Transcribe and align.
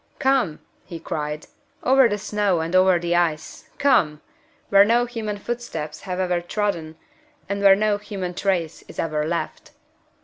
"Come!" 0.17 0.61
he 0.83 0.99
cried. 0.99 1.45
"Over 1.83 2.09
the 2.09 2.17
snow 2.17 2.59
and 2.61 2.75
over 2.75 2.97
the 2.97 3.15
ice! 3.15 3.69
Come! 3.77 4.19
where 4.69 4.83
no 4.83 5.05
human 5.05 5.37
footsteps 5.37 5.99
have 6.01 6.19
ever 6.19 6.41
trodden, 6.41 6.95
and 7.47 7.61
where 7.61 7.75
no 7.75 7.99
human 7.99 8.33
trace 8.33 8.81
is 8.87 8.97
ever 8.97 9.27
left." 9.27 9.69